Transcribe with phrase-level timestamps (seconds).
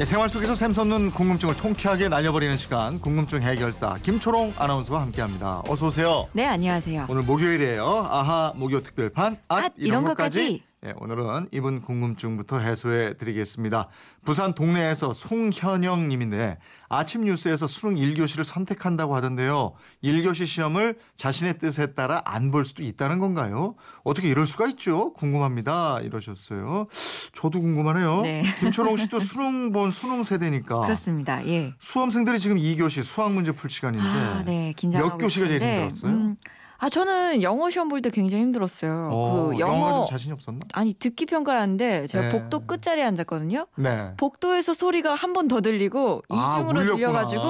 [0.00, 5.62] 예, 생활 속에서 샘솟는 궁금증을 통쾌하게 날려버리는 시간 궁금증 해결사 김초롱 아나운서와 함께합니다.
[5.68, 6.26] 어서 오세요.
[6.32, 7.04] 네, 안녕하세요.
[7.10, 7.84] 오늘 목요일이에요.
[8.08, 10.62] 아하 목요 특별판 앗, 앗, 이런 것까지.
[10.86, 13.88] 예, 오늘은 이분 궁금증부터 해소해 드리겠습니다.
[14.24, 16.56] 부산 동네에서 송현영 님인데
[16.88, 19.74] 아침 뉴스에서 수능 1교시를 선택한다고 하던데요.
[20.02, 23.74] 1교시 시험을 자신의 뜻에 따라 안 볼 수도 있다는 건가요?
[24.04, 25.12] 어떻게 이럴 수가 있죠?
[25.12, 26.00] 궁금합니다.
[26.00, 26.86] 이러셨어요.
[27.34, 28.22] 저도 궁금하네요.
[28.22, 28.42] 네.
[28.60, 31.46] 김초롱 씨도 수능 본 수능 세대니까 그렇습니다.
[31.46, 31.74] 예.
[31.78, 36.10] 수험생들이 지금 2교시 수학 문제 풀 시간인데 아, 네, 긴장하고 몇 교시가 제일 있는데, 힘들었어요?
[36.12, 36.36] 음,
[36.82, 39.10] 아, 저는 영어 시험 볼 때 굉장히 힘들었어요.
[39.12, 40.60] 어, 그 영어 좀 자신이 없었나?
[40.72, 42.30] 아니 듣기 평가를 하는데 제가 네.
[42.30, 43.66] 복도 끝자리에 앉았거든요.
[43.76, 44.12] 네.
[44.16, 46.94] 복도에서 소리가 한 번 더 들리고 아, 이중으로 울렸구나.
[46.96, 47.42] 들려가지고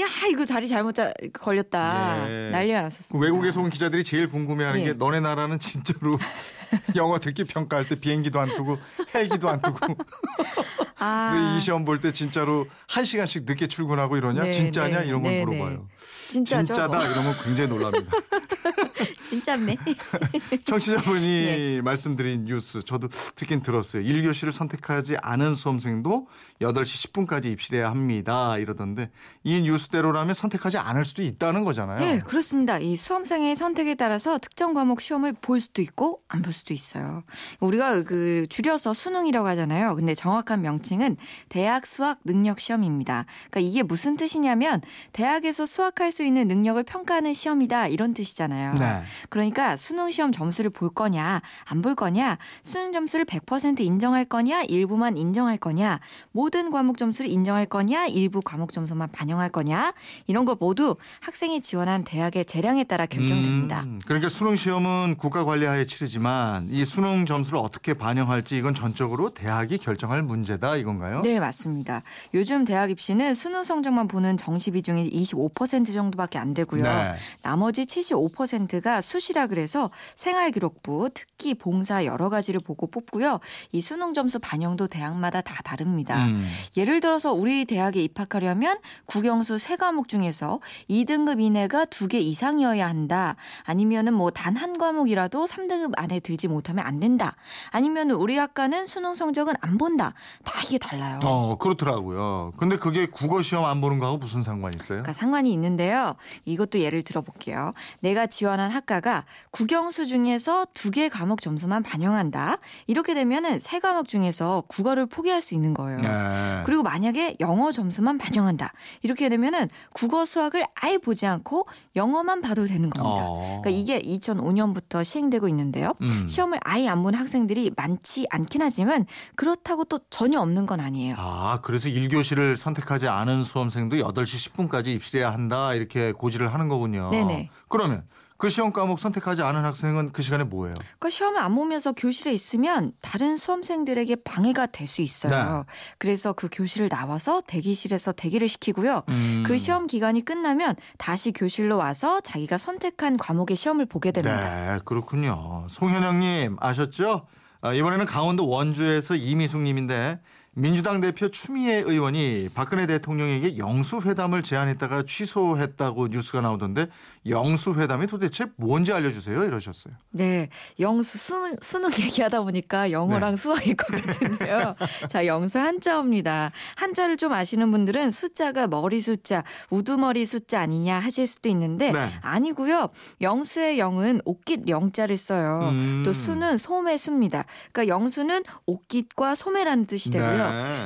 [0.00, 2.50] 야 이거 자리 잘못 자, 걸렸다 예.
[2.50, 3.24] 난리가 그 났었습니다.
[3.24, 4.84] 외국에서 온 기자들이 제일 궁금해하는 예.
[4.84, 6.16] 게 너네 나라는 진짜로
[6.96, 8.78] 영어 듣기 평가할 때 비행기도 안 뜨고
[9.14, 9.78] 헬기도 안 뜨고
[11.02, 15.06] 아, 근데 이 시험 볼 때 진짜로 한 시간씩 늦게 출근하고 이러냐 네, 진짜냐 네,
[15.06, 15.88] 이런 걸 네, 물어봐요.
[16.28, 16.66] 진짜죠?
[16.74, 18.12] 진짜다 이러면 굉장히 놀랍니다.
[19.28, 19.76] 진짜네.
[20.64, 21.80] 청취자분이 예.
[21.82, 24.02] 말씀드린 뉴스 저도 듣긴 들었어요.
[24.02, 26.26] 1교시를 선택하지 않은 수험생도
[26.60, 28.58] 8시 10분까지 입실해야 합니다.
[28.58, 29.10] 이러던데
[29.44, 31.98] 이 뉴스대로라면 선택하지 않을 수도 있다는 거잖아요.
[32.00, 32.78] 네, 그렇습니다.
[32.78, 37.22] 이 수험생의 선택에 따라서 특정 과목 시험을 볼 수도 있고 안 볼 수도 있어요.
[37.60, 39.94] 우리가 그 줄여서 수능이라고 하잖아요.
[39.94, 41.16] 근데 정확한 명칭은
[41.48, 43.26] 대학 수학 능력 시험입니다.
[43.50, 44.80] 그러니까 이게 무슨 뜻이냐면
[45.12, 48.49] 대학에서 수학할 수 있는 능력을 평가하는 시험이다 이런 뜻이잖아요.
[48.78, 49.02] 네.
[49.28, 55.16] 그러니까 수능 시험 점수를 볼 거냐, 안 볼 거냐, 수능 점수를 100% 인정할 거냐, 일부만
[55.16, 55.98] 인정할 거냐,
[56.32, 59.94] 모든 과목 점수를 인정할 거냐, 일부 과목 점수만 반영할 거냐,
[60.26, 63.82] 이런 거 모두 학생이 지원한 대학의 재량에 따라 결정이 됩니다.
[63.86, 69.78] 음, 그러니까 수능 시험은 국가 관리하에 치르지만 이 수능 점수를 어떻게 반영할지 이건 전적으로 대학이
[69.78, 71.22] 결정할 문제다 이건가요?
[71.22, 72.02] 네, 맞습니다.
[72.34, 76.82] 요즘 대학 입시는 수능 성적만 보는 정시 비중이 25% 정도밖에 안 되고요.
[76.82, 77.14] 네.
[77.42, 78.39] 나머지 75%
[78.82, 83.40] 가 수시라 그래서 생활기록부, 특기, 봉사 여러 가지를 보고 뽑고요.
[83.72, 86.26] 이 수능 점수 반영도 대학마다 다 다릅니다.
[86.26, 86.46] 음.
[86.76, 93.36] 예를 들어서 우리 대학에 입학하려면 국영수 세 과목 중에서 2등급 이내가 두 개 이상이어야 한다.
[93.64, 97.36] 아니면은 뭐 단 한 과목이라도 3등급 안에 들지 못하면 안 된다.
[97.70, 100.12] 아니면 우리 학과는 수능 성적은 안 본다.
[100.44, 101.18] 다 이게 달라요.
[101.22, 102.52] 어 그렇더라고요.
[102.56, 104.88] 근데 그게 국어 시험 안 보는 거하고 무슨 상관이 있어요?
[105.02, 106.14] 그러니까 상관이 있는데요.
[106.46, 107.72] 이것도 예를 들어볼게요.
[108.00, 112.58] 내가 지원한 학과가 국영수 중에서 두 개 과목 점수만 반영한다.
[112.86, 116.00] 이렇게 되면은 세 과목 중에서 국어를 포기할 수 있는 거예요.
[116.00, 116.62] 네.
[116.66, 118.72] 그리고 만약에 영어 점수만 반영한다.
[119.02, 121.64] 이렇게 되면은 국어 수학을 아예 보지 않고
[121.96, 123.24] 영어만 봐도 되는 겁니다.
[123.26, 123.60] 어.
[123.62, 125.94] 그러니까 이게 2005년부터 시행되고 있는데요.
[126.02, 126.26] 음.
[126.28, 131.14] 시험을 아예 안 본 학생들이 많지 않긴 하지만 그렇다고 또 전혀 없는 건 아니에요.
[131.18, 137.08] 아, 그래서 1교시를 선택하지 않은 수험생도 8시 10분까지 입실해야 한다 이렇게 고지를 하는 거군요.
[137.10, 137.48] 네네.
[137.68, 138.04] 그러면
[138.40, 140.74] 그 시험 과목 선택하지 않은 학생은 그 시간에 뭐 해요?
[140.78, 145.58] 그러니까 시험을 안 보면서 교실에 있으면 다른 수험생들에게 방해가 될 수 있어요.
[145.58, 145.72] 네.
[145.98, 149.04] 그래서 그 교실을 나와서 대기실에서 대기를 시키고요.
[149.08, 149.44] 음.
[149.46, 154.74] 그 시험 기간이 끝나면 다시 교실로 와서 자기가 선택한 과목의 시험을 보게 됩니다.
[154.74, 155.66] 네, 그렇군요.
[155.68, 157.26] 송현영님 아셨죠?
[157.60, 160.18] 아, 이번에는 강원도 원주에서 이미숙님인데
[160.52, 166.88] 민주당 대표 추미애 의원이 박근혜 대통령에게 영수회담을 제안했다가 취소했다고 뉴스가 나오던데
[167.26, 169.94] 영수회담이 도대체 뭔지 알려주세요 이러셨어요.
[170.10, 170.48] 네,
[170.80, 173.36] 영수 수능, 수능 얘기하다 보니까 영어랑 네.
[173.36, 174.74] 수학일 것 같은데요.
[175.08, 176.50] 자, 영수 한자어입니다.
[176.76, 182.10] 한자를 좀 아시는 분들은 숫자가 머리 숫자, 우두머리 숫자 아니냐 하실 수도 있는데 네.
[182.22, 182.88] 아니고요.
[183.20, 185.68] 영수의 영은 옷깃 영자를 써요.
[185.70, 186.02] 음.
[186.04, 187.44] 또 수는 소매 수입니다.
[187.72, 190.36] 그러니까 영수는 옷깃과 소매라는 뜻이 되고요.
[190.36, 190.39] 네.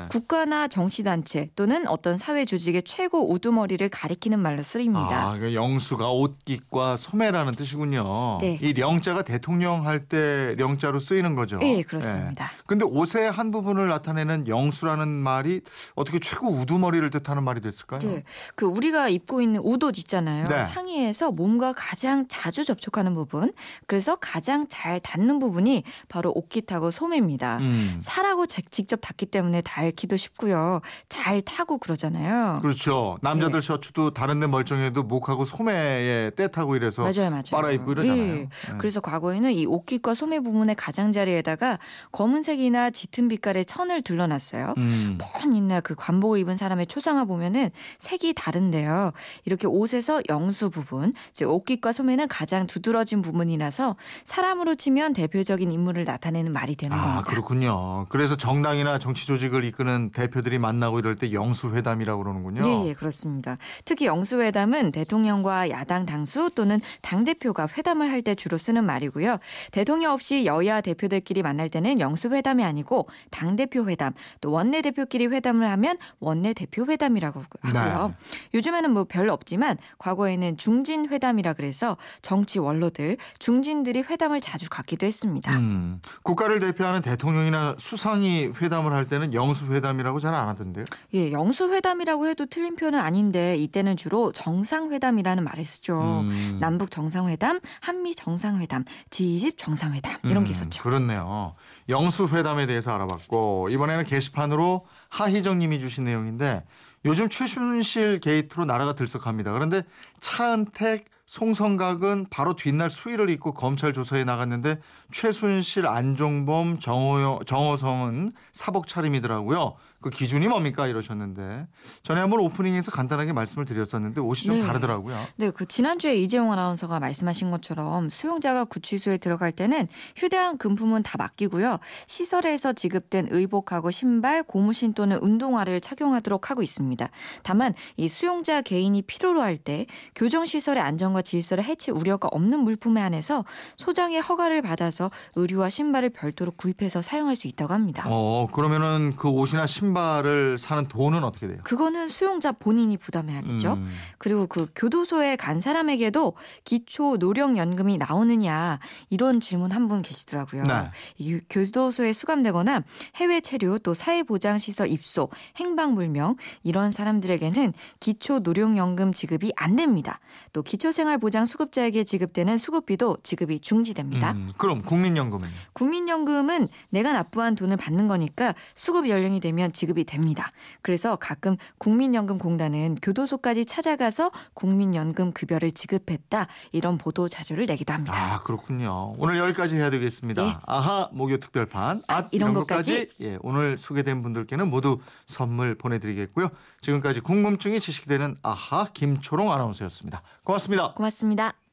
[0.08, 5.30] 국가나 정치단체 또는 어떤 사회 조직의 최고 우두머리를 가리키는 말로 쓰입니다.
[5.30, 8.38] 아, 그 영수가 옷깃과 소매라는 뜻이군요.
[8.40, 8.58] 네.
[8.62, 11.58] 이 령자가 대통령 할 때 령자로 쓰이는 거죠.
[11.58, 12.44] 네, 그렇습니다.
[12.52, 12.62] 예.
[12.66, 15.60] 근데 옷의 한 부분을 나타내는 영수라는 말이
[15.94, 18.00] 어떻게 최고 우두머리를 뜻하는 말이 됐을까요?
[18.00, 18.22] 네,
[18.54, 20.44] 그 우리가 입고 있는 우옷 있잖아요.
[20.46, 20.62] 네.
[20.64, 23.52] 상의에서 몸과 가장 자주 접촉하는 부분,
[23.86, 27.58] 그래서 가장 잘 닿는 부분이 바로 옷깃하고 소매입니다.
[27.58, 28.00] 음.
[28.02, 30.80] 살하고 제- 직접 닿기 때문에 때문에 닳기도 쉽고요.
[31.08, 32.58] 잘 타고 그러잖아요.
[32.62, 33.18] 그렇죠.
[33.20, 37.42] 남자들 셔츠도 다른 데 멀쩡해도 목하고 소매에 때 타고 이래서 맞아요, 맞아요.
[37.50, 38.22] 빨아입고 이러잖아요.
[38.22, 38.32] 예.
[38.34, 38.48] 네.
[38.78, 41.78] 그래서 과거에는 이 옷깃과 소매 부분의 가장자리에다가
[42.12, 44.74] 검은색이나 짙은 빛깔의 천을 둘러놨어요.
[44.78, 45.18] 음.
[45.20, 49.12] 뻔 있나 그 관복을 입은 사람의 초상화 보면은 색이 다른데요.
[49.44, 56.52] 이렇게 옷에서 영수 부분, 즉 옷깃과 소매는 가장 두드러진 부분이라서 사람으로 치면 대표적인 인물을 나타내는
[56.52, 57.22] 말이 되는 아, 겁니다.
[57.22, 58.06] 그렇군요.
[58.08, 62.62] 그래서 정당이나 정치 조 직을 이끄는 대표들이 만나고 이럴 때 영수회담이라고 그러는군요.
[62.66, 63.58] 예, 예, 그렇습니다.
[63.84, 69.38] 특히 영수회담은 대통령과 야당 당수 또는 당대표가 회담을 할 때 주로 쓰는 말이고요.
[69.70, 76.86] 대통령 없이 여야 대표들끼리 만날 때는 영수회담이 아니고 당대표 회담, 또 원내대표끼리 회담을 하면 원내대표
[76.86, 78.08] 회담이라고 하고요.
[78.08, 78.14] 네.
[78.54, 85.52] 요즘에는 뭐 별로 없지만 과거에는 중진 회담이라 그래서 정치 원로들, 중진들이 회담을 자주 갖기도 했습니다.
[85.56, 90.84] 음, 국가를 대표하는 대통령이나 수상이 회담을 할 때는 영수회담이라고 잘 안 하던데요.
[91.14, 96.20] 예, 영수회담이라고 해도 틀린 표현은 아닌데 이때는 주로 정상회담이라는 말을 쓰죠.
[96.22, 96.58] 음.
[96.60, 100.82] 남북 정상회담, 한미 정상회담, G20 정상회담 이런 게 음, 있었죠.
[100.82, 101.54] 그렇네요.
[101.88, 106.64] 영수회담에 대해서 알아봤고 이번에는 게시판으로 하희정 님이 주신 내용인데
[107.04, 109.52] 요즘 최순실 게이트로 나라가 들썩합니다.
[109.52, 109.82] 그런데
[110.20, 114.80] 차은택 송성각은 바로 뒷날 수의를 입고 검찰 조사에 나갔는데
[115.10, 119.76] 최순실, 안종범, 정호, 정호성은 사복 차림이더라고요.
[120.04, 121.66] 그 기준이 뭡니까 이러셨는데
[122.02, 124.66] 전에 한번 오프닝에서 간단하게 말씀을 드렸었는데 옷이 좀 네.
[124.66, 125.16] 다르더라고요.
[125.36, 131.78] 네, 그 지난주에 이재용 아나운서가 말씀하신 것처럼 수용자가 구치소에 들어갈 때는 휴대한 금품은 다 맡기고요.
[132.06, 137.08] 시설에서 지급된 의복하고 신발, 고무신 또는 운동화를 착용하도록 하고 있습니다.
[137.42, 139.86] 다만 이 수용자 개인이 필요로 할 때
[140.16, 143.44] 교정 시설의 안전과 질서를 해칠 우려가 없는 물품에 한해서
[143.76, 148.04] 소장의 허가를 받아서 의류와 신발을 별도로 구입해서 사용할 수 있다고 합니다.
[148.08, 151.58] 어 그러면은 그 옷이나 신발 을 사는 돈은 어떻게 돼요?
[151.62, 153.74] 그거는 수용자 본인이 부담해야겠죠.
[153.74, 153.86] 음.
[154.18, 160.62] 그리고 그 교도소에 간 사람에게도 기초 노령연금이 나오느냐 이런 질문 한 분 계시더라고요.
[160.62, 160.90] 네.
[161.18, 162.82] 이 교도소에 수감되거나
[163.16, 170.18] 해외 체류 또 사회보장시설 입소, 행방불명 이런 사람들에게는 기초 노령연금 지급이 안 됩니다.
[170.54, 174.32] 또 기초생활보장 수급자에게 지급되는 수급비도 지급이 중지됩니다.
[174.32, 180.50] 음, 그럼 국민연금은 국민연금은 내가 납부한 돈을 받는 거니까 수급 연령이 되면 지급 이 됩니다.
[180.82, 188.14] 그래서 가끔 국민연금공단은 교도소까지 찾아가서 국민연금 급여를 지급했다 이런 보도 자료를 내기도 합니다.
[188.16, 189.12] 아 그렇군요.
[189.18, 190.46] 오늘 여기까지 해야 되겠습니다.
[190.46, 190.56] 예.
[190.66, 193.08] 아하 목요 특별판 아, 이런 이런 것까지?
[193.20, 196.48] 예, 오늘 소개된 분들께는 모두 선물 보내드리겠고요.
[196.80, 200.22] 지금까지 궁금증이 지식이 되는 아하 김초롱 아나운서였습니다.
[200.44, 200.94] 고맙습니다.
[200.94, 201.63] 고맙습니다.